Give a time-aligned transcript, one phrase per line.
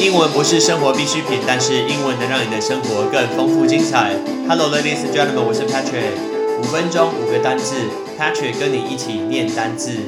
[0.00, 4.16] 英文不是生活必需品，但是英文能让你的生活更丰富精彩。
[4.48, 6.12] Hello, ladies and gentlemen，我是 Patrick。
[6.60, 7.74] 五分钟五个单字
[8.16, 9.98] ，Patrick 跟你一起念单字。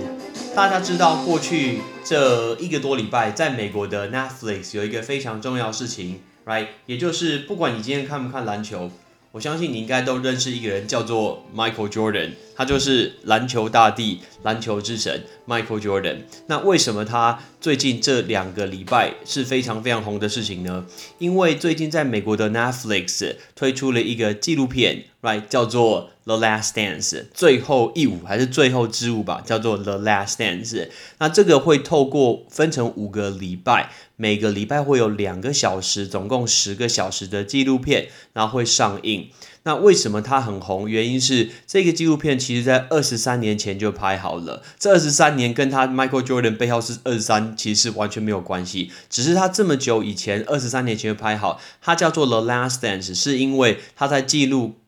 [0.55, 6.69] 大家知道，过去这一个多礼拜，在美国的 Netflix 有一个非常重要的事情，right？
[6.87, 8.93] 也就是不管你今天看不看篮球。
[9.33, 12.31] 我相信你应该都认识一个人，叫做 Michael Jordan，
[12.61, 16.17] 他就是篮球大帝、篮球之神 Michael Jordan。
[16.47, 20.85] 那为什么他最近这两个礼拜是非常非常红的事情呢？
[21.17, 30.89] 因为最近在美国的 Netflix 推出了一个纪录片，right，叫做 The Last Dance，最后一舞还是最后之舞吧，叫做 The Last Dance。
[31.19, 33.91] 那这个会透过分成五个礼拜。
[34.17, 39.31] 每个礼拜会有两个小时，总共十个小时的纪录片，然后会上映。
[39.65, 40.89] 那为什么它很红？
[40.89, 44.63] 原因是这个纪录片其实在二十三年前就拍好了。
[44.79, 48.91] 这二十三年跟他 Michael Jordan 背后是二十三，其实完全没有关系。
[49.09, 51.61] 只是他这么久以前，二十三年前就拍好。
[51.83, 54.80] 它叫做 The Last Dance，是因为他在记录。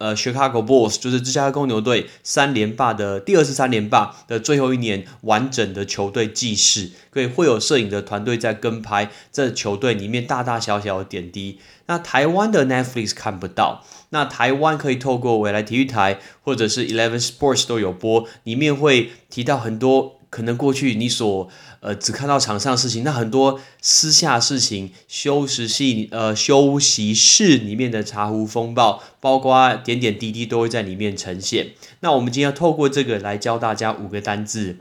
[0.00, 11.58] 呃，Chicago Bulls 就是芝加哥公牛队三连霸的第二次三连霸的最后一年完整的球队记事，可以会有摄影的团队在跟拍这球队里面大大小小的点滴。
[11.84, 20.19] 那台湾的 Netflix 看不到，那台湾可以透过未来体育台或者是 Eleven Sports 都有播，里面会提到很多。
[20.30, 21.48] 可能过去你所
[21.80, 31.70] 呃只看到场上事情，那很多私下事情、休息室呃休息室里面的茶壶风暴，包括点点滴滴都会在里面呈现。
[31.98, 34.76] 那我们今天要透过这个来教大家五个单字，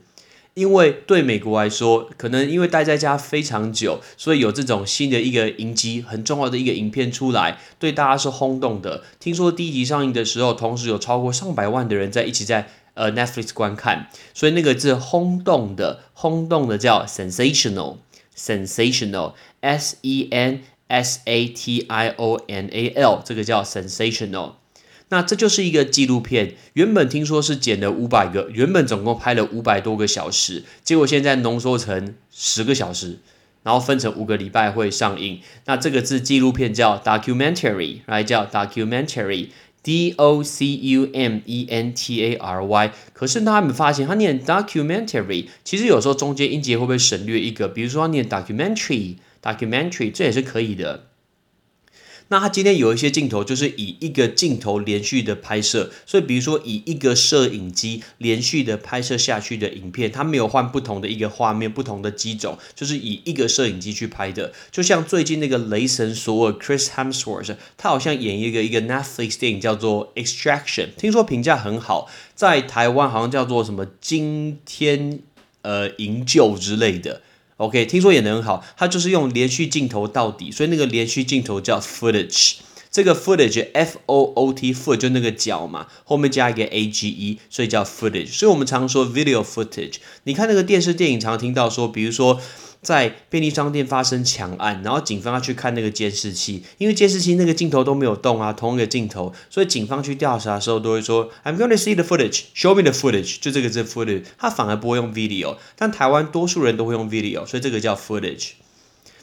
[0.54, 9.04] 因为对美国来说，可能因为待在家非常久，所以有这种新的一个影集很重要的一个影片出来，对大家是轰动的。
[9.20, 12.70] 听说第一集上映的时候，同时有超过上百万的人在一起在。
[13.00, 24.56] 呃，Netflix 观看，所以那个字轰动的，轰动的叫 sensational，sensational，s e n s a t i o n a l，这个叫 sensational。
[25.08, 33.20] 那这就是一个纪录片，原本听说是剪了五百个，原本总共拍了五百多个小时，结果现在浓缩成十个小时，
[33.64, 35.40] 然后分成五个礼拜会上映。
[35.64, 39.48] 那这个字纪录片叫 documentary，来叫 documentary。
[39.84, 47.68] D O C U M E N T A R Y，可是他们发现，他念 documentary，其实有时候中间音节会不会省略一个？
[47.68, 51.09] 比如说念 documentary，documentary，这也是可以的。
[52.30, 64.54] 那他今天有一些镜头，就是以一个镜头连续的拍摄，所以比如说以一个摄影机连续的拍摄下去的影片，他没有换不同的一个画面、不同的机种，就是以一个摄影机去拍的。
[64.72, 75.20] 就像最近那个雷神索尔 Chris Hemsworth，他好像演一个一个 Netflix 电影叫做 Extraction，听说评价很好，在台湾好像叫做什么惊天
[75.64, 77.24] 呃营救之类的。
[77.60, 82.54] OK，听说演得很好，它就是用连续镜头到底，所以那个连续镜头叫 footage。
[82.92, 88.32] 这个 footage F O O T foot 就那个脚嘛，后面加一个 A G E，所以叫 footage。
[88.32, 89.96] 所以我们常说 video footage。
[90.24, 92.40] 你看那个电视电影，常听到说，比如说。
[92.82, 108.52] 在便利商店发生抢案，然后警方要去看那个监视器，因为监视器那个镜头都没有动啊，同一个镜头，所以警方去调查的时候都会说，I'm going to see the footage, show me the footage，就这个字 footage，他反而不会用 video，但台湾多数人都会用 video，所以这个叫 footage。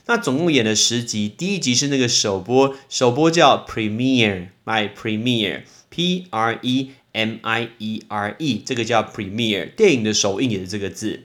[0.08, 11.24] 那总共演了十集，第一集是那个首播，首播叫 premiere，my premiere，P R E M I E R E，这个叫 premiere，电影的首映也是这个字。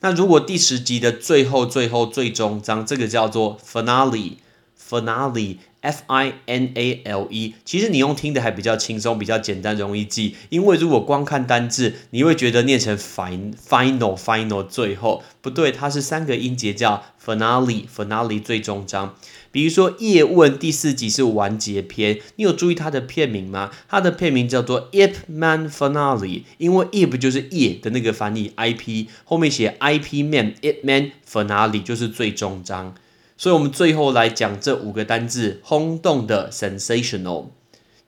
[0.00, 5.56] 那如果第十集的最后、最后、最终章，这个叫做 finale，finale
[5.92, 10.36] Final e，其实你用听的还比较轻松、比较简单、容易记。
[10.48, 19.14] 因为如果光看单字，你会觉得念成 fin final final 最后不对，它是三个音节叫 finale，finale，最终章。
[19.50, 23.70] 比如说《叶问》第四集是完结篇，你有注意它的片名吗？
[23.88, 26.18] 它的片名叫做《Ip Man Finale》，
[26.58, 32.94] 因为 Ip 就是叶的那个翻译 IP，后面写 IP Man Ip Man Finale 就是最终章。
[33.40, 37.50] 所以，我们最后来讲这五个单字：轰动的 （sensational）、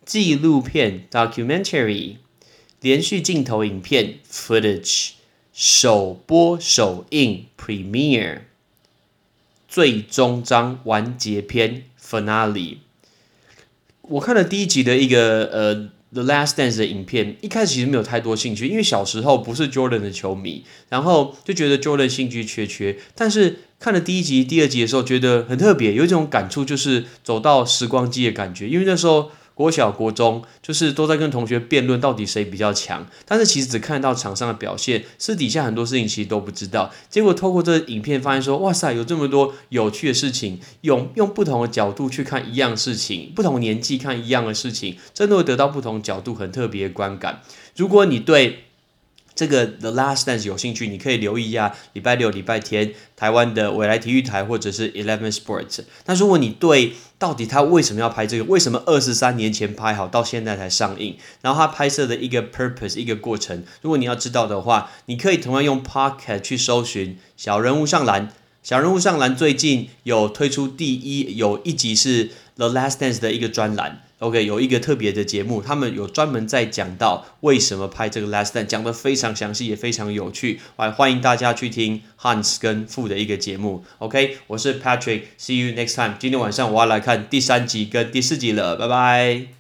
[0.05, 2.17] 纪录片 （documentary）、
[2.81, 5.11] 连续镜头影片 （footage）、
[5.53, 8.41] 首播首映 （premiere）。
[9.69, 12.79] 最终章完结篇 finale，
[14.03, 22.97] 我看了第一集的一个呃 The Last Dance 的影片，一开始其实没有太多兴趣，因为小时候不是 Jordan 的球迷，然后就觉得 Jordan 兴趣缺缺。
[23.15, 28.69] 但是看了第一集、第二集的时候，觉得很特别，有一种感触，就是走到时光机的感觉。
[28.69, 36.91] 因为那时候国小、国中，就是都在跟同学辩论到底谁比较强，但是其实只看到场上的表现，私底下很多事情其实都不知道。
[37.09, 47.43] 结果透过这影片发现说，哇塞，有这么多有趣的事情，用用不同的角度去看一样事情，不同年纪看一样的事情，真的会得到不同角度很特别的观感。
[47.77, 48.65] 如果你对
[49.41, 55.81] 这个 The Last Dance 有兴趣，你可以留意一下礼拜六、礼拜天台湾的未来体育台或者是 Eleven Sports。
[56.05, 68.29] 那如果你对到底他为什么要拍这个，为什么二十三年前拍好，到现在才上映，然后他拍摄的一个 purpose 一个过程，如果你要知道的话，你可以同样用 Pocket 去搜寻《小人物上篮》。
[68.63, 74.03] 小人物上篮最近有推出第一有一集是 The Last Dance 的一个专栏。
[74.19, 80.61] OK，有一个特别的节目，他们有专门在讲到为什么拍这个 Last Dance，讲的非常详细，也非常有趣。
[80.77, 83.83] 欢欢迎大家去听 Hans 跟傅的一个节目。
[83.97, 86.17] OK，我是 Patrick，See you next time。
[86.19, 89.60] 今天晚上我要来看第三集跟第四集了，拜拜。